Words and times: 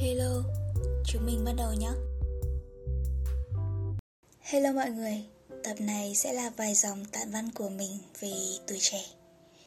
Hello, 0.00 0.42
chúng 1.04 1.26
mình 1.26 1.44
bắt 1.44 1.52
đầu 1.56 1.72
nhé. 1.72 1.90
Hello 4.40 4.72
mọi 4.72 4.90
người, 4.90 5.24
tập 5.64 5.74
này 5.80 6.14
sẽ 6.14 6.32
là 6.32 6.50
vài 6.56 6.74
dòng 6.74 7.04
tản 7.12 7.30
văn 7.30 7.50
của 7.54 7.68
mình 7.68 7.98
về 8.20 8.32
tuổi 8.66 8.78
trẻ. 8.80 9.04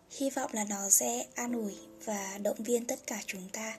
Hy 0.09 0.29
vọng 0.29 0.51
là 0.53 0.65
nó 0.69 0.89
sẽ 0.89 1.25
an 1.35 1.53
ủi 1.53 1.75
và 2.05 2.37
động 2.43 2.57
viên 2.63 2.85
tất 2.85 2.99
cả 3.07 3.21
chúng 3.25 3.49
ta. 3.53 3.77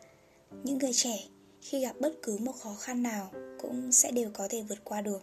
Những 0.65 0.79
người 0.79 0.93
trẻ 0.93 1.25
khi 1.61 1.81
gặp 1.81 1.97
bất 2.01 2.13
cứ 2.23 2.37
một 2.39 2.55
khó 2.61 2.75
khăn 2.75 3.03
nào 3.03 3.31
cũng 3.61 3.93
sẽ 3.93 4.11
đều 4.11 4.31
có 4.35 4.49
thể 4.51 4.63
vượt 4.63 4.79
qua 4.85 5.01
được. 5.01 5.23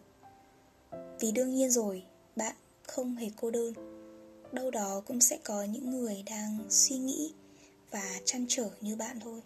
Vì 1.19 1.31
đương 1.31 1.55
nhiên 1.55 1.71
rồi, 1.71 2.03
bạn 2.35 2.55
không 2.87 3.15
hề 3.15 3.27
cô 3.41 3.51
đơn. 3.51 3.73
Đâu 4.51 4.71
đó 4.71 5.01
cũng 5.07 5.21
sẽ 5.21 5.37
có 5.43 5.63
những 5.63 5.91
người 5.91 6.23
đang 6.25 6.57
suy 6.69 6.97
nghĩ 6.97 7.33
và 7.91 8.19
chăn 8.25 8.45
trở 8.49 8.69
như 8.81 8.95
bạn 8.95 9.19
thôi. 9.19 9.41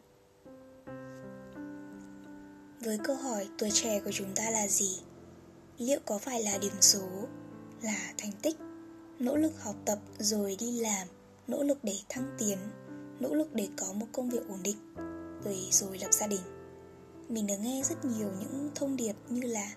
Với 2.84 2.98
câu 3.04 3.16
hỏi 3.16 3.48
tuổi 3.58 3.70
trẻ 3.74 4.00
của 4.00 4.12
chúng 4.12 4.36
ta 4.36 4.50
là 4.50 4.68
gì? 4.68 5.00
Liệu 5.78 6.00
có 6.06 6.18
phải 6.18 6.44
là 6.44 6.58
điểm 6.58 6.72
số, 6.82 7.08
là 7.82 8.14
thành 8.18 8.32
tích, 8.42 8.56
nỗ 9.20 9.36
lực 9.36 9.62
học 9.62 9.76
tập 9.86 10.00
rồi 10.20 10.56
đi 10.60 10.80
làm, 10.80 11.08
nỗ 11.48 11.64
lực 11.64 11.78
để 11.84 11.96
thăng 12.10 12.36
tiến, 12.40 12.58
nỗ 13.20 13.34
lực 13.34 13.54
để 13.54 13.68
có 13.78 13.94
một 13.94 14.06
công 14.12 14.30
việc 14.30 14.48
ổn 14.50 14.60
định, 14.64 14.78
rồi 15.44 15.68
rồi 15.72 15.98
lập 15.98 16.14
gia 16.14 16.28
đình? 16.28 16.42
Mình 17.30 17.48
được 17.48 17.58
nghe 17.62 17.82
rất 17.84 18.06
nhiều 18.06 18.30
những 18.40 18.70
thông 18.76 18.96
điệp 18.96 19.16
như 19.30 19.42
là 19.42 19.74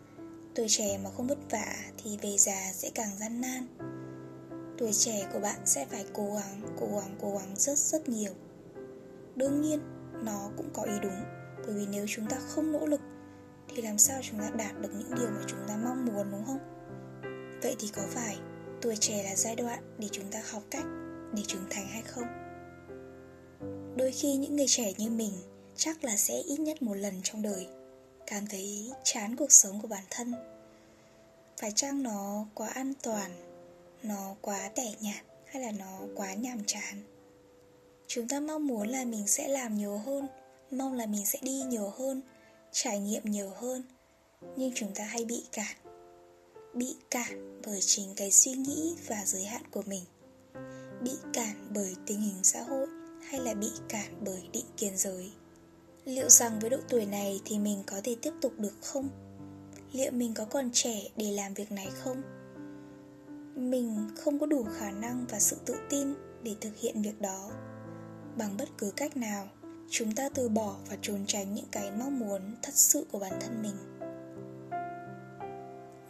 tuổi 0.55 0.67
trẻ 0.69 0.99
mà 1.05 1.11
không 1.17 1.27
vất 1.27 1.39
vả 1.51 1.75
thì 2.05 2.19
về 2.23 2.37
già 2.39 2.73
sẽ 2.73 2.91
càng 2.95 3.19
gian 3.19 3.41
nan. 3.41 3.67
Tuổi 4.79 4.93
trẻ 4.93 5.29
của 5.33 5.41
bạn 5.41 5.61
sẽ 5.65 5.87
phải 5.91 6.05
cố 6.13 6.35
gắng, 6.35 6.77
cố 6.81 6.87
gắng, 6.87 7.17
cố 7.21 7.39
gắng 7.39 7.55
rất 7.57 7.79
rất 7.79 8.09
nhiều. 8.09 8.33
Đương 9.37 9.61
nhiên, 9.61 9.81
nó 10.25 10.51
cũng 10.57 10.71
có 10.73 10.83
ý 10.83 10.93
đúng 11.03 11.46
bởi 11.65 11.75
vì 11.75 11.87
nếu 11.87 12.07
chúng 12.09 12.27
ta 12.27 12.37
không 12.49 12.73
nỗ 12.73 12.87
lực, 12.87 13.01
thì 13.69 13.83
làm 13.83 13.99
sao 13.99 14.21
chúng 14.23 14.41
ta 14.41 14.51
đạt 14.57 14.81
được 14.81 14.91
những 14.99 15.15
điều 15.15 15.31
mà 15.31 15.41
chúng 15.47 15.61
ta 15.69 15.77
mong 15.85 16.05
muốn, 16.05 16.31
đúng 16.31 16.45
không? 16.47 16.59
Vậy 17.63 17.77
thì 17.79 17.89
có 17.93 18.03
phải 18.11 18.39
tuổi 18.83 18.97
trẻ 18.97 19.23
là 19.23 19.37
giai 19.37 19.57
đoạn 19.57 19.97
để 19.99 20.09
chúng 20.13 20.31
ta 20.31 20.43
học 20.51 20.63
cách 20.71 20.85
để 21.35 21.43
trưởng 21.47 21.67
thành 21.71 21.87
hay 21.89 22.03
không? 22.03 22.27
Đôi 23.97 24.13
khi 24.13 24.37
những 24.37 24.57
người 24.57 24.67
trẻ 24.69 24.93
như 24.99 25.11
mình 25.11 25.33
chắc 25.77 26.05
là 26.05 26.17
sẽ 26.17 26.35
ít 26.35 26.61
nhất 26.61 26.83
một 26.83 26.95
lần 26.95 27.15
trong 27.23 27.43
đời 27.43 27.67
cảm 28.27 28.47
thấy 28.47 28.93
chán 29.05 29.37
cuộc 29.37 29.53
sống 29.53 29.81
của 29.81 29.89
bản 29.89 30.05
thân. 30.11 30.33
Phải 31.61 31.73
chăng 31.73 32.03
nó 32.03 32.47
quá 32.55 32.69
an 32.69 32.93
toàn, 33.03 33.31
nó 34.03 34.35
quá 34.41 34.71
tẻ 34.75 34.95
nhạt 35.01 35.25
hay 35.47 35.63
là 35.63 35.73
nó 35.79 36.01
quá 36.17 36.35
nhàm 36.35 36.65
chán? 36.67 37.03
Chúng 38.07 38.29
ta 38.29 38.41
mong 38.41 38.67
muốn 38.67 38.89
là 38.89 39.05
mình 39.05 39.27
sẽ 39.27 39.49
làm 39.49 39.75
nhiều 39.75 39.99
hơn 39.99 40.27
mong 40.71 40.93
là 40.93 41.07
mình 41.07 41.27
sẽ 41.27 41.39
đi 41.43 41.63
nhiều 41.69 41.93
hơn, 41.99 42.23
trải 42.73 43.01
nghiệm 43.01 43.23
nhiều 43.25 43.51
hơn. 43.57 43.83
Nhưng 44.57 44.73
chúng 44.75 44.95
ta 44.95 45.05
hay 45.05 45.25
bị 45.25 45.45
cản 45.53 45.77
bị 46.77 46.97
cản 47.11 47.61
bởi 47.67 47.81
chính 47.81 48.15
cái 48.17 48.31
suy 48.31 48.53
nghĩ 48.53 48.97
và 49.09 49.25
giới 49.25 49.45
hạn 49.45 49.63
của 49.71 49.83
mình. 49.87 50.05
Bị 51.03 51.11
cản 51.33 51.69
bởi 51.75 51.97
tình 52.07 52.21
hình 52.21 52.45
xã 52.45 52.63
hội 52.63 52.87
hay 53.29 53.41
là 53.41 53.55
bị 53.55 53.71
cản 53.89 54.25
bởi 54.25 54.49
định 54.53 54.65
kiến 54.77 54.97
giới? 54.97 55.33
Liệu 56.05 56.29
rằng 56.29 56.59
với 56.61 56.71
độ 56.71 56.79
tuổi 56.89 57.07
này 57.07 57.41
thì 57.45 57.59
mình 57.59 57.83
có 57.87 58.01
thể 58.05 58.17
tiếp 58.23 58.33
tục 58.41 58.53
được 58.59 58.75
không? 58.83 59.09
Liệu 59.93 60.13
mình 60.13 60.35
có 60.35 60.45
còn 60.45 60.71
trẻ 60.73 61.03
để 61.17 61.33
làm 61.33 61.55
việc 61.55 61.73
này 61.73 61.89
không? 62.05 62.23
Mình 63.71 64.09
không 64.17 64.39
có 64.39 64.47
đủ 64.47 64.67
khả 64.79 64.91
năng 64.91 65.27
và 65.31 65.41
sự 65.41 65.57
tự 65.67 65.75
tin 65.91 66.15
để 66.43 66.55
thực 66.61 66.77
hiện 66.77 67.03
việc 67.03 67.21
đó. 67.21 67.51
Bằng 68.39 68.57
bất 68.57 68.69
cứ 68.79 68.91
cách 68.97 69.17
nào 69.17 69.49
chúng 69.91 70.15
ta 70.15 70.29
từ 70.35 70.49
bỏ 70.49 70.77
và 70.91 70.97
trốn 71.03 71.25
tránh 71.27 71.55
những 71.55 71.69
cái 71.73 71.91
mong 71.99 72.19
muốn 72.19 72.41
thật 72.63 72.75
sự 72.75 73.07
của 73.13 73.19
bản 73.19 73.33
thân 73.41 73.63
mình. 73.63 73.77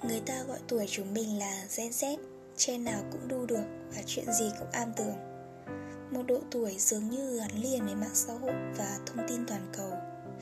Người 0.08 0.20
ta 0.26 0.42
gọi 0.42 0.58
tuổi 0.68 0.86
chúng 0.88 1.14
mình 1.14 1.38
là 1.38 1.66
Gen 1.76 1.90
Z, 1.90 2.18
trên 2.56 2.84
nào 2.84 3.02
cũng 3.12 3.28
đu 3.28 3.46
được 3.46 3.64
và 3.96 4.02
chuyện 4.06 4.32
gì 4.32 4.50
cũng 4.58 4.70
am 4.72 4.92
tường. 4.96 5.16
Một 6.10 6.22
độ 6.26 6.40
tuổi 6.50 6.76
dường 6.78 7.10
như 7.10 7.38
gắn 7.38 7.50
liền 7.62 7.84
với 7.84 7.94
mạng 7.94 8.14
xã 8.14 8.32
hội 8.32 8.52
và 8.76 8.98
thông 9.06 9.28
tin 9.28 9.46
toàn 9.46 9.72
cầu. 9.76 9.90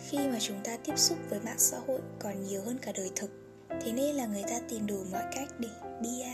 Khi 0.08 0.18
mà 0.18 0.38
chúng 0.40 0.60
ta 0.64 0.76
tiếp 0.76 0.92
xúc 0.96 1.18
với 1.30 1.40
mạng 1.40 1.58
xã 1.58 1.78
hội 1.86 2.00
còn 2.18 2.44
nhiều 2.44 2.62
hơn 2.62 2.78
cả 2.82 2.92
đời 2.92 3.10
thực, 3.16 3.30
thế 3.68 3.92
nên 3.92 4.14
là 4.14 4.26
người 4.26 4.42
ta 4.42 4.60
tìm 4.68 4.86
đủ 4.86 5.04
mọi 5.12 5.22
cách 5.34 5.48
để 5.58 5.68
bia, 6.02 6.26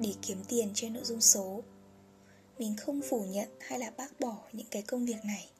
để 0.00 0.14
kiếm 0.22 0.38
tiền 0.48 0.70
trên 0.74 0.92
nội 0.92 1.04
dung 1.04 1.20
số. 1.20 1.62
Mình 2.58 2.76
không 2.76 3.00
phủ 3.10 3.24
nhận 3.24 3.48
hay 3.60 3.78
là 3.78 3.90
bác 3.96 4.20
bỏ 4.20 4.36
những 4.52 4.66
cái 4.70 4.82
công 4.82 5.06
việc 5.06 5.24
này 5.24 5.50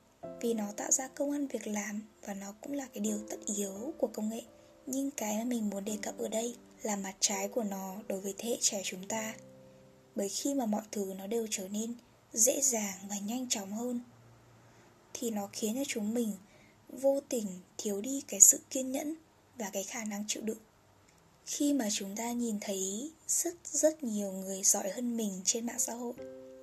vì 0.40 0.54
nó 0.54 0.72
tạo 0.76 0.92
ra 0.92 1.08
công 1.08 1.30
ăn 1.30 1.46
việc 1.46 1.66
làm 1.66 2.02
và 2.26 2.34
nó 2.34 2.54
cũng 2.60 2.72
là 2.72 2.86
cái 2.94 3.00
điều 3.00 3.18
tất 3.30 3.36
yếu 3.46 3.94
của 3.98 4.06
công 4.06 4.28
nghệ. 4.28 4.42
Nhưng 4.86 5.10
cái 5.10 5.38
mà 5.38 5.44
mình 5.44 5.70
muốn 5.70 5.84
đề 5.84 5.98
cập 6.02 6.18
ở 6.18 6.28
đây 6.28 6.56
là 6.82 6.96
mặt 6.96 7.14
trái 7.20 7.48
của 7.48 7.62
nó 7.62 7.96
đối 8.08 8.20
với 8.20 8.34
thế 8.38 8.48
hệ 8.48 8.56
trẻ 8.60 8.80
chúng 8.84 9.08
ta. 9.08 9.34
Bởi 10.14 10.28
khi 10.28 10.54
mà 10.54 10.66
mọi 10.66 10.82
thứ 10.92 11.14
nó 11.18 11.26
đều 11.26 11.46
trở 11.50 11.68
nên 11.68 11.94
dễ 12.32 12.60
dàng 12.60 12.98
và 13.08 13.16
nhanh 13.18 13.48
chóng 13.48 13.72
hơn, 13.72 14.00
thì 15.14 15.30
nó 15.30 15.48
khiến 15.52 15.74
cho 15.76 15.82
chúng 15.88 16.14
mình 16.14 16.32
vô 16.88 17.20
tình 17.28 17.46
thiếu 17.78 18.00
đi 18.00 18.22
cái 18.28 18.40
sự 18.40 18.60
kiên 18.70 18.92
nhẫn 18.92 19.14
và 19.58 19.70
cái 19.72 19.84
khả 19.84 20.04
năng 20.04 20.24
chịu 20.28 20.42
đựng. 20.42 20.58
Khi 21.46 21.72
mà 21.72 21.88
chúng 21.92 22.16
ta 22.16 22.32
nhìn 22.32 22.58
thấy 22.60 23.12
rất 23.28 23.54
rất 23.64 24.02
nhiều 24.02 24.32
người 24.32 24.62
giỏi 24.62 24.90
hơn 24.90 25.16
mình 25.16 25.40
trên 25.44 25.66
mạng 25.66 25.78
xã 25.78 25.92
hội 25.92 26.14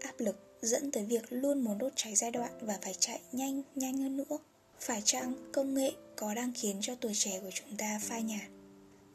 áp 0.04 0.20
lực 0.20 0.60
dẫn 0.62 0.92
tới 0.92 1.06
việc 1.06 1.24
luôn 1.30 1.62
muốn 1.62 1.78
đốt 1.78 1.92
cháy 1.96 2.16
giai 2.16 2.32
đoạn 2.32 2.52
và 2.62 2.80
phải 2.82 2.96
chạy 3.00 3.22
nhanh, 3.32 3.62
nhanh 3.76 3.98
hơn 3.98 4.18
nữa. 4.18 4.38
Phải 4.80 5.02
chăng 5.06 5.52
công 5.54 5.74
nghệ 5.74 5.92
có 6.16 6.34
đang 6.34 6.52
khiến 6.56 6.78
cho 6.82 6.96
tuổi 6.96 7.12
trẻ 7.16 7.40
của 7.40 7.50
chúng 7.54 7.78
ta 7.78 8.00
phai 8.02 8.24
nhạt? 8.24 8.50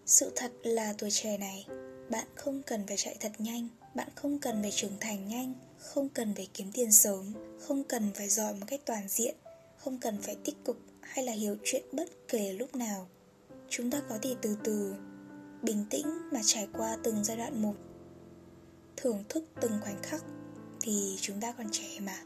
Sự 0.06 0.32
thật 0.36 0.52
là 0.62 0.94
tuổi 0.98 1.10
trẻ 1.10 1.38
này, 1.38 1.66
bạn 2.10 2.26
không 2.34 2.62
cần 2.66 2.86
phải 2.86 2.96
chạy 2.96 3.16
thật 3.20 3.32
nhanh, 3.38 3.68
bạn 3.94 4.08
không 4.14 4.38
cần 4.38 4.62
phải 4.62 4.70
trưởng 4.70 4.96
thành 5.00 5.28
nhanh, 5.28 5.54
không 5.78 6.08
cần 6.08 6.34
phải 6.34 6.48
kiếm 6.54 6.72
tiền 6.72 6.92
sớm, 6.92 7.34
không 7.60 7.84
cần 7.84 8.10
phải 8.14 8.28
giỏi 8.28 8.54
một 8.54 8.66
cách 8.66 8.80
toàn 8.84 9.08
diện, 9.08 9.34
không 9.76 9.98
cần 9.98 10.18
phải 10.22 10.36
tích 10.44 10.56
cực 10.64 10.78
hay 11.00 11.24
là 11.24 11.32
hiểu 11.32 11.56
chuyện 11.64 11.82
bất 11.92 12.08
kể 12.28 12.52
lúc 12.52 12.76
nào. 12.76 13.08
Chúng 13.68 13.90
ta 13.90 14.02
có 14.08 14.18
thể 14.22 14.34
từ 14.42 14.56
từ, 14.64 14.94
bình 15.62 15.84
tĩnh 15.90 16.06
mà 16.32 16.40
trải 16.44 16.68
qua 16.72 16.96
từng 17.02 17.24
giai 17.24 17.36
đoạn 17.36 17.62
một, 17.62 17.74
thưởng 18.96 19.24
thức 19.28 19.44
từng 19.60 19.72
khoảnh 19.82 20.02
khắc 20.02 20.22
thì 20.88 21.16
chúng 21.20 21.40
ta 21.40 21.52
còn 21.52 21.66
trẻ 21.72 22.00
mà. 22.00 22.18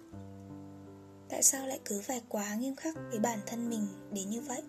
Tại 1.29 1.43
sao 1.43 1.67
lại 1.67 1.81
cứ 1.85 2.01
phải 2.01 2.23
quá 2.29 2.55
nghiêm 2.55 2.77
khắc 2.77 2.95
với 3.11 3.19
bản 3.19 3.39
thân 3.47 3.69
mình 3.69 3.87
đến 4.13 4.31
như 4.31 4.41
vậy? 4.41 4.63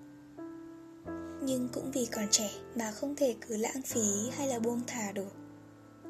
Nhưng 1.43 1.69
cũng 1.73 1.91
vì 1.91 2.07
còn 2.11 2.25
trẻ 2.31 2.49
mà 2.75 2.91
không 2.91 3.15
thể 3.15 3.35
cứ 3.47 3.57
lãng 3.57 3.81
phí 3.85 4.29
hay 4.37 4.47
là 4.47 4.59
buông 4.59 4.81
thả 4.87 5.11
được. 5.11 5.33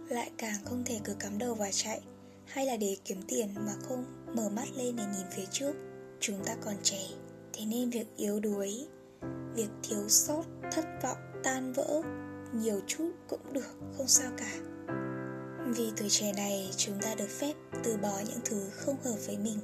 Lại 0.10 0.32
càng 0.38 0.56
không 0.66 0.84
thể 0.86 1.00
cứ 1.04 1.14
cắm 1.14 1.38
đầu 1.38 1.56
vào 1.56 1.70
chạy 1.72 2.02
hay 2.46 2.66
là 2.66 2.78
để 2.78 2.98
kiếm 3.06 3.22
tiền 3.28 3.50
mà 3.56 3.74
không 3.88 4.06
mở 4.36 4.50
mắt 4.50 4.68
lên 4.76 4.96
để 4.96 5.04
nhìn 5.18 5.28
phía 5.32 5.46
trước. 5.52 5.74
Chúng 6.20 6.46
ta 6.46 6.56
còn 6.66 6.76
trẻ, 6.84 7.08
thế 7.54 7.66
nên 7.66 7.90
việc 7.90 8.08
yếu 8.18 8.40
đuối, 8.40 8.88
việc 9.56 9.70
thiếu 9.84 10.10
sót, 10.10 10.44
thất 10.72 10.86
vọng, 11.04 11.18
tan 11.44 11.74
vỡ 11.74 12.02
nhiều 12.54 12.82
chút 12.88 13.12
cũng 13.30 13.54
được, 13.54 13.76
không 13.98 14.08
sao 14.08 14.32
cả 14.38 14.73
vì 15.74 15.92
tuổi 15.98 16.10
trẻ 16.10 16.34
này, 16.34 16.70
chúng 16.78 17.00
ta 17.02 17.16
được 17.16 17.30
phép 17.30 17.54
từ 17.84 17.98
bỏ 17.98 18.20
những 18.28 18.40
thứ 18.46 18.70
không 18.72 18.96
hợp 19.04 19.16
với 19.26 19.38
mình. 19.38 19.60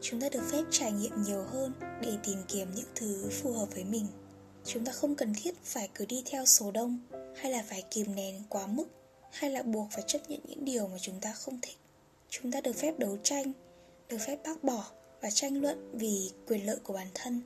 Chúng 0.00 0.20
ta 0.20 0.28
được 0.28 0.42
phép 0.52 0.62
trải 0.70 0.92
nghiệm 0.92 1.22
nhiều 1.22 1.42
hơn 1.42 1.72
để 2.02 2.16
tìm 2.24 2.38
kiếm 2.48 2.68
những 2.74 2.86
thứ 2.94 3.28
phù 3.30 3.52
hợp 3.52 3.66
với 3.74 3.84
mình. 3.84 4.06
Chúng 4.64 4.84
ta 4.84 4.92
không 4.92 5.14
cần 5.14 5.34
thiết 5.42 5.54
phải 5.64 5.88
cứ 5.94 6.06
đi 6.06 6.22
theo 6.26 6.44
số 6.44 6.70
đông, 6.70 6.98
Hay 7.36 7.52
là 7.52 7.64
phải 7.68 7.82
kìm 7.90 8.14
nén 8.14 8.42
quá 8.48 8.66
mức, 8.66 8.86
Hay 9.32 9.50
là 9.50 9.62
buộc 9.62 9.88
phải 9.90 10.04
chấp 10.06 10.18
nhận 10.28 10.40
những 10.44 10.64
điều 10.64 10.88
mà 10.88 10.98
chúng 11.00 11.20
ta 11.20 11.32
không 11.32 11.58
thích. 11.62 11.76
Chúng 12.30 12.52
ta 12.52 12.60
được 12.60 12.76
phép 12.76 12.98
đấu 12.98 13.18
tranh, 13.22 13.52
Được 14.08 14.18
phép 14.26 14.38
bác 14.44 14.64
bỏ 14.64 14.84
và 15.20 15.30
tranh 15.30 15.62
luận 15.62 15.90
vì 15.92 16.30
quyền 16.46 16.66
lợi 16.66 16.78
của 16.82 16.92
bản 16.92 17.08
thân. 17.14 17.42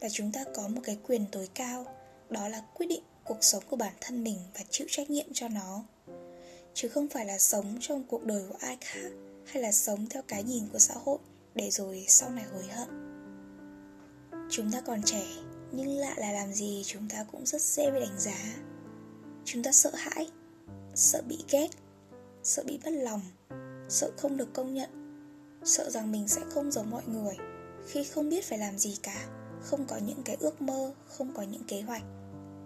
Và 0.00 0.08
chúng 0.08 0.32
ta 0.32 0.44
có 0.54 0.68
một 0.68 0.80
cái 0.84 0.98
quyền 1.08 1.24
tối 1.32 1.48
cao, 1.54 1.86
Đó 2.30 2.48
là 2.48 2.62
quyết 2.74 2.86
định 2.86 3.02
cuộc 3.24 3.38
sống 3.40 3.62
của 3.70 3.76
bản 3.76 3.94
thân 4.00 4.24
mình 4.24 4.38
và 4.54 4.60
chịu 4.70 4.86
trách 4.90 5.10
nhiệm 5.10 5.26
cho 5.32 5.48
nó 5.48 5.84
chứ 6.74 6.88
không 6.88 7.08
phải 7.08 7.26
là 7.26 7.38
sống 7.38 7.76
trong 7.80 8.04
cuộc 8.04 8.24
đời 8.24 8.42
của 8.48 8.56
ai 8.60 8.76
khác, 8.80 9.10
hay 9.46 9.62
là 9.62 9.72
sống 9.72 10.06
theo 10.10 10.22
cái 10.28 10.42
nhìn 10.42 10.68
của 10.72 10.78
xã 10.78 10.94
hội, 11.04 11.18
để 11.54 11.70
rồi 11.70 12.04
sau 12.08 12.30
này 12.30 12.44
hối 12.52 12.66
hận. 12.66 12.88
Chúng 14.50 14.70
ta 14.70 14.80
còn 14.80 15.02
trẻ, 15.02 15.26
nhưng 15.72 15.88
lạ 15.88 16.14
là 16.18 16.32
làm 16.32 16.52
gì 16.52 16.82
chúng 16.86 17.08
ta 17.08 17.24
cũng 17.32 17.46
rất 17.46 17.62
dễ 17.62 17.90
bị 17.90 18.00
đánh 18.00 18.18
giá. 18.18 18.54
Chúng 19.44 19.62
ta 19.62 19.72
sợ 19.72 19.90
hãi, 19.94 20.30
sợ 20.94 21.22
bị 21.28 21.38
ghét, 21.50 21.68
sợ 22.42 22.62
bị 22.66 22.78
bất 22.84 22.90
lòng, 22.90 23.20
sợ 23.88 24.10
không 24.16 24.36
được 24.36 24.54
công 24.54 24.74
nhận, 24.74 24.90
sợ 25.64 25.90
rằng 25.90 26.12
mình 26.12 26.28
sẽ 26.28 26.40
không 26.54 26.72
giống 26.72 26.90
mọi 26.90 27.02
người, 27.06 27.36
khi 27.88 28.04
không 28.04 28.28
biết 28.28 28.44
phải 28.44 28.58
làm 28.58 28.78
gì 28.78 28.98
cả, 29.02 29.26
không 29.60 29.86
có 29.86 29.96
những 29.96 30.22
cái 30.24 30.36
ước 30.40 30.62
mơ, 30.62 30.94
không 31.06 31.34
có 31.34 31.42
những 31.42 31.64
kế 31.64 31.80
hoạch, 31.80 32.02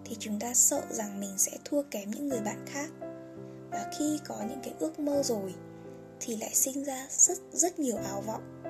thì 0.05 0.15
chúng 0.19 0.39
ta 0.39 0.53
sợ 0.53 0.81
rằng 0.89 1.19
mình 1.19 1.33
sẽ 1.37 1.57
thua 1.65 1.81
kém 1.91 2.11
những 2.11 2.27
người 2.27 2.39
bạn 2.39 2.65
khác 2.67 2.89
và 3.71 3.91
khi 3.97 4.19
có 4.27 4.35
những 4.49 4.59
cái 4.63 4.73
ước 4.79 4.99
mơ 4.99 5.23
rồi, 5.23 5.53
thì 6.19 6.37
lại 6.37 6.55
sinh 6.55 6.83
ra 6.83 7.07
rất 7.09 7.37
rất 7.51 7.79
nhiều 7.79 7.97
ảo 7.97 8.21
vọng. 8.21 8.63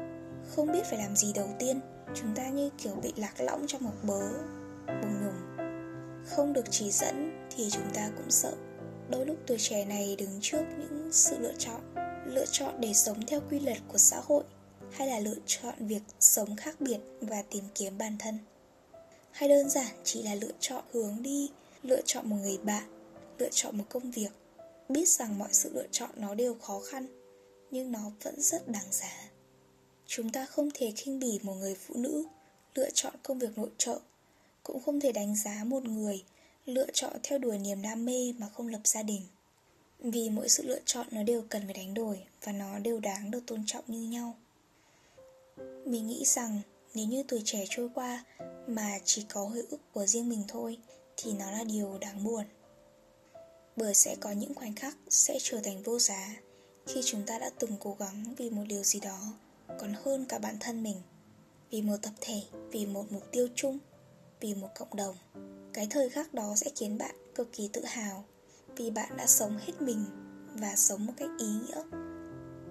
Không 0.55 0.71
biết 0.71 0.85
phải 0.89 0.99
làm 0.99 1.15
gì 1.15 1.33
đầu 1.33 1.49
tiên, 1.59 1.79
Chúng 2.15 2.35
ta 2.35 2.49
như 2.49 2.69
kiểu 2.77 2.95
bị 3.03 3.13
lạc 3.15 3.41
lõng 3.41 3.67
trong 3.67 3.83
một 3.83 3.95
bớ, 4.03 4.21
Bùng 4.87 5.23
nhùng 5.23 5.57
Không 6.25 6.53
được 6.53 6.65
chỉ 6.69 6.91
dẫn 6.91 7.47
thì 7.55 7.69
chúng 7.69 7.93
ta 7.93 8.09
cũng 8.17 8.31
sợ. 8.31 8.53
Đôi 9.09 9.25
lúc 9.25 9.37
tuổi 9.47 9.57
trẻ 9.59 9.85
này 9.85 10.15
đứng 10.15 10.39
trước 10.41 10.63
những 10.77 11.09
sự 11.11 11.39
lựa 11.39 11.53
chọn 11.57 11.81
Lựa 12.25 12.45
chọn 12.45 12.81
để 12.81 12.93
sống 12.93 13.25
theo 13.27 13.41
quy 13.49 13.59
luật 13.59 13.77
của 13.87 13.97
xã 13.97 14.21
hội, 14.25 14.43
Hay 14.91 15.07
là 15.07 15.19
lựa 15.19 15.35
chọn 15.45 15.73
việc 15.79 16.01
sống 16.19 16.55
khác 16.55 16.75
biệt 16.79 16.97
và 17.21 17.43
tìm 17.49 17.63
kiếm 17.75 17.97
bản 17.97 18.15
thân. 18.19 18.37
Hay 19.31 19.49
đơn 19.49 19.69
giản 19.69 19.95
chỉ 20.03 20.23
là 20.23 20.35
lựa 20.35 20.51
chọn 20.59 20.83
hướng 20.93 21.21
đi, 21.21 21.51
Lựa 21.83 22.01
chọn 22.05 22.29
một 22.29 22.37
người 22.41 22.57
bạn, 22.63 22.83
Lựa 23.37 23.49
chọn 23.51 23.77
một 23.77 23.85
công 23.89 24.11
việc. 24.11 24.29
Biết 24.89 25.09
rằng 25.09 25.39
mọi 25.39 25.49
sự 25.51 25.73
lựa 25.73 25.87
chọn 25.91 26.09
nó 26.15 26.35
đều 26.35 26.53
khó 26.53 26.79
khăn, 26.79 27.07
Nhưng 27.71 27.91
nó 27.91 28.11
vẫn 28.23 28.41
rất 28.41 28.67
đáng 28.67 28.91
giá. 28.91 29.29
Chúng 30.07 30.31
ta 30.31 30.45
không 30.45 30.69
thể 30.73 30.91
khinh 30.95 31.19
bỉ 31.19 31.39
một 31.43 31.53
người 31.53 31.75
phụ 31.75 31.95
nữ 31.97 32.25
Lựa 32.75 32.89
chọn 32.93 33.13
công 33.23 33.39
việc 33.39 33.57
nội 33.57 33.69
trợ, 33.77 33.99
Cũng 34.63 34.81
không 34.83 34.99
thể 34.99 35.11
đánh 35.11 35.35
giá 35.35 35.63
một 35.63 35.83
người 35.83 36.23
lựa 36.67 36.87
chọn 36.93 37.13
theo 37.23 37.39
đuổi 37.39 37.57
niềm 37.57 37.81
đam 37.81 38.05
mê 38.05 38.33
mà 38.37 38.47
không 38.53 38.67
lập 38.67 38.81
gia 38.83 39.03
đình. 39.03 39.21
Vì 39.99 40.29
mỗi 40.29 40.49
sự 40.49 40.63
lựa 40.63 40.79
chọn 40.85 41.07
nó 41.11 41.23
đều 41.23 41.43
cần 41.49 41.61
phải 41.65 41.73
đánh 41.73 41.93
đổi 41.93 42.23
và 42.43 42.51
nó 42.51 42.79
đều 42.79 42.99
đáng 42.99 43.31
được 43.31 43.43
tôn 43.47 43.63
trọng 43.65 43.83
như 43.87 44.07
nhau. 44.07 44.35
Mình 45.85 46.07
nghĩ 46.07 46.25
rằng 46.25 46.59
nếu 46.93 47.07
như 47.07 47.23
tuổi 47.27 47.41
trẻ 47.45 47.65
trôi 47.69 47.89
qua 47.93 48.23
mà 48.67 48.99
chỉ 49.05 49.25
có 49.29 49.43
hồi 49.43 49.63
ức 49.69 49.79
của 49.93 50.05
riêng 50.05 50.29
mình 50.29 50.43
thôi 50.47 50.77
thì 51.17 51.33
nó 51.33 51.51
là 51.51 51.63
điều 51.63 51.97
đáng 51.97 52.23
buồn 52.23 52.43
bởi 53.77 53.93
sẽ 53.93 54.15
có 54.15 54.31
những 54.31 54.53
khoảnh 54.55 54.75
khắc 54.75 54.97
sẽ 55.09 55.37
trở 55.41 55.61
thành 55.63 55.83
vô 55.83 55.99
giá 55.99 56.35
khi 56.87 57.01
chúng 57.05 57.23
ta 57.25 57.39
đã 57.39 57.49
từng 57.59 57.71
cố 57.79 57.95
gắng 57.99 58.33
vì 58.37 58.49
một 58.49 58.63
điều 58.67 58.83
gì 58.83 58.99
đó, 58.99 59.19
còn 59.79 59.93
hơn 60.03 60.25
cả 60.29 60.39
bản 60.39 60.57
thân 60.59 60.83
mình. 60.83 61.01
Vì 61.71 61.81
một 61.81 61.97
tập 62.01 62.13
thể, 62.21 62.41
vì 62.71 62.85
một 62.85 63.11
mục 63.11 63.31
tiêu 63.31 63.47
chung, 63.55 63.79
vì 64.39 64.53
một 64.55 64.69
cộng 64.75 64.95
đồng. 64.95 65.15
Cái 65.73 65.87
thời 65.89 66.09
khắc 66.09 66.33
đó 66.33 66.55
sẽ 66.55 66.71
khiến 66.75 66.97
bạn 66.97 67.15
cực 67.35 67.53
kỳ 67.53 67.69
tự 67.73 67.85
hào 67.85 68.25
vì 68.75 68.91
bạn 68.91 69.17
đã 69.17 69.27
sống 69.27 69.57
hết 69.57 69.81
mình 69.81 70.05
và 70.53 70.75
sống 70.75 71.05
một 71.05 71.13
cách 71.17 71.29
ý 71.39 71.47
nghĩa. 71.47 71.83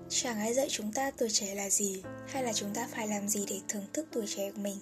Chẳng 0.09 0.39
ai 0.39 0.55
dạy 0.55 0.67
chúng 0.71 0.93
ta 0.93 1.11
tuổi 1.11 1.29
trẻ 1.31 1.55
là 1.55 1.71
gì 1.71 2.03
hay 2.27 2.45
là 2.45 2.53
chúng 2.53 2.75
ta 2.75 2.89
phải 2.91 3.09
làm 3.09 3.29
gì 3.29 3.45
để 3.49 3.61
thưởng 3.69 3.87
thức 3.93 4.07
tuổi 4.13 4.25
trẻ 4.27 4.51
của 4.51 4.61
mình. 4.61 4.77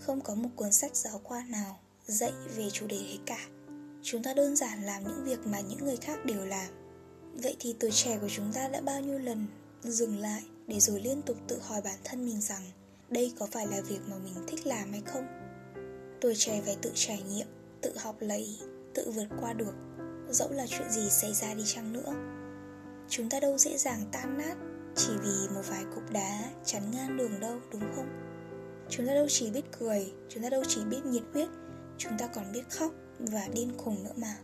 Không 0.00 0.20
có 0.20 0.34
một 0.34 0.48
cuốn 0.56 0.72
sách 0.72 0.96
giáo 0.96 1.20
khoa 1.24 1.44
nào 1.48 1.80
dạy 2.06 2.32
về 2.56 2.70
chủ 2.70 2.86
đề 2.86 2.96
ấy 2.96 3.18
cả 3.26 3.48
chúng 4.02 4.22
ta 4.22 4.34
đơn 4.34 4.56
giản 4.56 4.82
làm 4.82 5.02
những 5.04 5.24
việc 5.24 5.46
mà 5.46 5.60
những 5.60 5.84
người 5.84 5.96
khác 5.96 6.24
đều 6.24 6.46
làm. 6.46 6.68
Vậy 7.42 7.56
thì 7.60 7.74
tuổi 7.80 7.90
trẻ 7.90 8.18
của 8.20 8.28
chúng 8.28 8.52
ta 8.52 8.68
đã 8.68 8.80
bao 8.80 9.00
nhiêu 9.00 9.18
lần 9.18 9.46
dừng 9.82 10.18
lại 10.18 10.42
để 10.66 10.80
rồi 10.80 11.00
liên 11.00 11.22
tục 11.22 11.36
tự 11.48 11.58
hỏi 11.60 11.80
bản 11.84 11.98
thân 12.04 12.24
mình 12.26 12.40
rằng 12.40 12.62
đây 13.10 13.32
có 13.38 13.46
phải 13.52 13.66
là 13.66 13.80
việc 13.80 14.00
mà 14.10 14.16
mình 14.24 14.34
thích 14.46 14.66
làm 14.66 14.92
hay 14.92 15.02
không? 15.06 15.26
Tuổi 16.20 16.34
trẻ 16.36 16.62
phải 16.64 16.76
tự 16.82 16.90
trải 16.94 17.22
nghiệm, 17.22 17.46
tự 17.80 17.98
học 17.98 18.16
lấy, 18.20 18.58
tự 18.94 19.10
vượt 19.10 19.28
qua 19.40 19.52
được. 19.52 19.74
Dẫu 20.32 20.52
là 20.52 20.66
chuyện 20.66 20.90
gì 20.90 21.10
xảy 21.10 21.34
ra 21.34 21.54
đi 21.54 21.62
chăng 21.66 21.92
nữa 21.92 22.14
Chúng 23.08 23.30
ta 23.30 23.40
đâu 23.40 23.58
dễ 23.58 23.78
dàng 23.78 24.00
tan 24.12 24.38
nát 24.38 24.54
Chỉ 24.96 25.12
vì 25.22 25.54
một 25.54 25.62
vài 25.68 25.84
cục 25.94 26.10
đá 26.10 26.44
chắn 26.64 26.82
ngang 26.92 27.16
đường 27.16 27.40
đâu 27.40 27.60
đúng 27.72 27.82
không? 27.96 28.08
Chúng 28.88 29.06
ta 29.06 29.14
đâu 29.14 29.26
chỉ 29.28 29.50
biết 29.50 29.64
cười 29.78 30.12
Chúng 30.28 30.42
ta 30.42 30.50
đâu 30.50 30.62
chỉ 30.68 30.84
biết 30.84 31.04
nhiệt 31.04 31.22
huyết 31.32 31.48
Chúng 31.98 32.12
ta 32.18 32.26
còn 32.26 32.52
biết 32.52 32.70
khóc 32.70 32.92
và 33.30 33.48
điên 33.54 33.72
khùng 33.78 34.04
nữa 34.04 34.14
mà. 34.16 34.36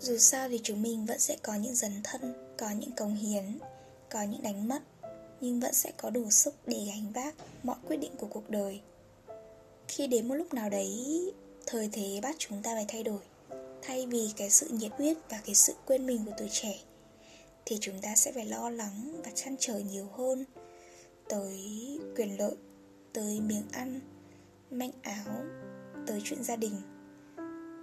Dù 0.00 0.18
sao 0.18 0.48
thì 0.48 0.60
chúng 0.62 0.82
mình 0.82 1.06
vẫn 1.06 1.18
sẽ 1.18 1.36
có 1.42 1.54
những 1.54 1.74
dấn 1.74 1.92
thân, 2.04 2.34
Có 2.58 2.70
những 2.70 2.92
cống 2.92 3.14
hiến, 3.14 3.58
Có 4.10 4.22
những 4.22 4.42
đánh 4.42 4.68
mất, 4.68 4.82
Nhưng 5.40 5.60
vẫn 5.60 5.74
sẽ 5.74 5.92
có 5.96 6.10
đủ 6.10 6.30
sức 6.30 6.54
để 6.66 6.84
gánh 6.86 7.12
vác 7.12 7.34
mọi 7.62 7.76
quyết 7.86 7.96
định 7.96 8.12
của 8.18 8.26
cuộc 8.26 8.50
đời. 8.50 8.80
Khi 9.88 10.06
đến 10.06 10.28
một 10.28 10.34
lúc 10.34 10.54
nào 10.54 10.70
đấy, 10.70 11.32
thời 11.66 11.88
thế 11.92 12.20
bắt 12.22 12.36
chúng 12.38 12.62
ta 12.62 12.74
phải 12.74 12.84
thay 12.88 13.02
đổi. 13.02 13.20
Thay 13.82 14.06
vì 14.06 14.30
cái 14.36 14.50
sự 14.50 14.68
nhiệt 14.68 14.92
huyết 14.92 15.16
và 15.28 15.40
cái 15.46 15.54
sự 15.54 15.74
quên 15.86 16.06
mình 16.06 16.24
của 16.26 16.32
tuổi 16.38 16.48
trẻ, 16.52 16.78
thì 17.66 17.78
chúng 17.80 18.00
ta 18.02 18.14
sẽ 18.16 18.32
phải 18.32 18.44
lo 18.44 18.70
lắng 18.70 19.22
và 19.24 19.30
chăn 19.34 19.56
trở 19.58 19.78
nhiều 19.78 20.06
hơn. 20.16 20.44
Tới 21.28 21.58
quyền 22.16 22.38
lợi, 22.38 22.54
tới 23.12 23.40
miếng 23.40 23.64
ăn, 23.72 24.00
manh 24.70 24.90
áo, 25.02 25.44
tới 26.06 26.20
chuyện 26.24 26.44
gia 26.44 26.56
đình 26.56 26.74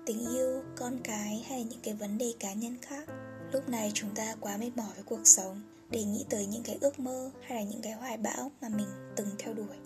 tình 0.06 0.30
yêu, 0.30 0.64
con 0.76 1.00
cái 1.04 1.46
hay 1.50 1.64
những 1.64 1.80
cái 1.84 1.94
vấn 1.94 2.18
đề 2.18 2.34
cá 2.40 2.54
nhân 2.54 2.78
khác. 2.82 3.06
Lúc 3.52 3.70
này 3.70 3.92
chúng 3.94 4.16
ta 4.16 4.36
quá 4.40 4.58
mệt 4.58 4.72
mỏi 4.76 4.90
với 4.96 5.04
cuộc 5.04 5.28
sống 5.28 5.62
để 5.90 6.04
nghĩ 6.04 6.26
tới 6.30 6.46
những 6.46 6.64
cái 6.64 6.78
ước 6.82 7.00
mơ 7.00 7.32
hay 7.42 7.58
là 7.64 7.72
những 7.72 7.82
cái 7.82 7.94
hoài 7.94 8.18
bão 8.18 8.52
mà 8.62 8.70
mình 8.70 8.88
từng 9.16 9.28
theo 9.40 9.54
đuổi. 9.54 9.78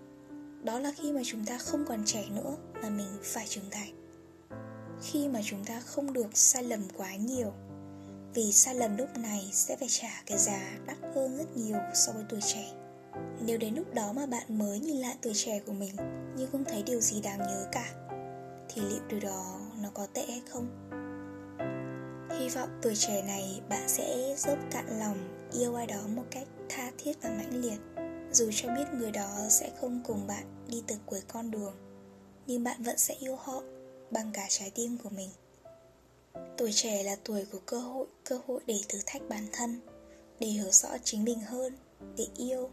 Đó 0.63 0.79
là 0.79 0.91
khi 0.97 1.11
mà 1.11 1.21
chúng 1.25 1.45
ta 1.45 1.57
không 1.57 1.85
còn 1.87 2.03
trẻ 2.05 2.25
nữa 2.29 2.55
mà 2.81 2.89
mình 2.89 3.17
phải 3.23 3.47
trưởng 3.47 3.69
thành. 3.71 3.93
Khi 5.01 5.27
mà 5.27 5.39
chúng 5.43 5.65
ta 5.65 5.79
không 5.79 6.13
được 6.13 6.37
sai 6.37 6.63
lầm 6.63 6.81
quá 6.97 7.15
nhiều, 7.15 7.53
vì 8.33 8.51
sai 8.51 8.75
lầm 8.75 8.97
lúc 8.97 9.17
này 9.17 9.49
sẽ 9.53 9.75
phải 9.75 9.87
trả 9.89 10.23
cái 10.25 10.37
giá 10.37 10.77
đắt 10.85 10.97
hơn 11.15 11.37
rất 11.37 11.57
nhiều 11.57 11.77
so 11.93 12.11
với 12.11 12.23
tuổi 12.29 12.39
trẻ. 12.41 12.71
Nếu 13.45 13.57
đến 13.57 13.75
lúc 13.75 13.93
đó 13.93 14.13
mà 14.13 14.25
bạn 14.25 14.57
mới 14.57 14.79
nhìn 14.79 14.97
lại 14.97 15.15
tuổi 15.21 15.33
trẻ 15.35 15.59
của 15.59 15.73
mình 15.73 15.95
nhưng 16.37 16.51
không 16.51 16.63
thấy 16.65 16.83
điều 16.83 17.01
gì 17.01 17.21
đáng 17.21 17.39
nhớ 17.39 17.67
cả, 17.71 17.93
thì 18.69 18.81
liệu 18.81 19.01
điều 19.09 19.19
đó 19.19 19.59
nó 19.89 19.93
có 19.93 20.07
tệ 20.13 20.25
hay 20.27 20.41
không? 20.49 20.67
Hy 22.39 22.49
vọng 22.49 22.79
tuổi 22.81 22.95
trẻ 22.95 23.21
này 23.21 23.61
bạn 23.69 23.89
sẽ 23.89 24.35
dốc 24.37 24.57
cạn 24.71 24.99
lòng 24.99 25.47
yêu 25.53 25.75
ai 25.75 25.87
đó 25.87 26.01
một 26.15 26.23
cách 26.31 26.47
tha 26.69 26.91
thiết 26.97 27.13
và 27.21 27.29
mãnh 27.29 27.61
liệt. 27.61 27.77
Dù 28.31 28.49
cho 28.53 28.69
biết 28.75 28.85
người 28.93 29.11
đó 29.11 29.37
sẽ 29.49 29.71
không 29.81 30.01
cùng 30.05 30.27
bạn 30.27 30.65
đi 30.67 30.83
tới 30.87 30.97
cuối 31.05 31.21
con 31.27 31.51
đường 31.51 31.73
Nhưng 32.47 32.63
bạn 32.63 32.83
vẫn 32.83 32.97
sẽ 32.97 33.13
yêu 33.19 33.35
họ 33.35 33.63
bằng 34.11 34.31
cả 34.33 34.45
trái 34.49 34.71
tim 34.75 34.97
của 35.03 35.09
mình. 35.09 35.29
Tuổi 36.57 36.71
trẻ 36.73 37.03
là 37.03 37.15
tuổi 37.23 37.45
của 37.51 37.59
cơ 37.65 37.79
hội, 37.79 38.07
cơ 38.23 38.39
hội 38.47 38.61
để 38.65 38.79
thử 38.89 38.99
thách 39.05 39.21
bản 39.29 39.47
thân 39.53 39.79
Để 40.39 40.47
hiểu 40.47 40.71
rõ 40.71 40.89
chính 41.03 41.23
mình 41.23 41.39
hơn, 41.39 41.73
để 42.17 42.27
yêu, 42.37 42.69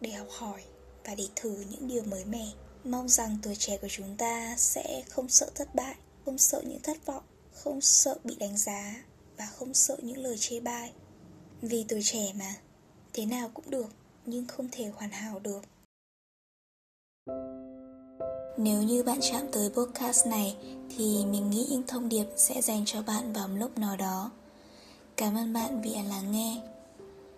để 0.00 0.10
học 0.10 0.28
hỏi 0.30 0.62
và 1.04 1.14
để 1.14 1.28
thử 1.36 1.64
những 1.70 1.88
điều 1.88 2.02
mới 2.02 2.24
mẻ. 2.24 2.46
Mong 2.84 3.08
rằng 3.08 3.36
tuổi 3.42 3.54
trẻ 3.54 3.76
của 3.76 3.88
chúng 3.90 4.16
ta 4.16 4.54
sẽ 4.56 5.02
không 5.08 5.28
sợ 5.28 5.50
thất 5.54 5.74
bại, 5.74 5.94
không 6.30 6.38
sợ 6.38 6.62
những 6.64 6.82
thất 6.82 7.06
vọng, 7.06 7.22
không 7.52 7.80
sợ 7.80 8.18
bị 8.24 8.36
đánh 8.40 8.56
giá 8.56 8.94
và 9.36 9.46
không 9.46 9.74
sợ 9.74 9.96
những 10.02 10.18
lời 10.18 10.36
chê 10.38 10.60
bai 10.60 10.92
Vì 11.62 11.84
tuổi 11.88 12.00
trẻ 12.02 12.32
mà, 12.38 12.54
thế 13.12 13.26
nào 13.26 13.50
cũng 13.54 13.70
được 13.70 13.86
nhưng 14.26 14.46
không 14.46 14.68
thể 14.72 14.90
hoàn 14.94 15.10
hảo 15.10 15.38
được 15.38 15.62
nếu 18.56 18.82
như 18.82 19.02
bạn 19.02 19.18
chạm 19.20 19.42
tới 19.52 19.70
podcast 19.70 20.26
này 20.26 20.56
thì 20.96 21.24
mình 21.30 21.50
nghĩ 21.50 21.66
những 21.70 21.82
thông 21.86 22.08
điệp 22.08 22.26
sẽ 22.36 22.62
dành 22.62 22.82
cho 22.86 23.02
bạn 23.02 23.32
vào 23.32 23.48
lúc 23.48 23.78
nào 23.78 23.96
đó. 23.96 24.30
Cảm 25.16 25.36
ơn 25.36 25.52
bạn 25.52 25.82
vì 25.82 25.94
đã 25.94 26.02
lắng 26.02 26.32
nghe. 26.32 26.62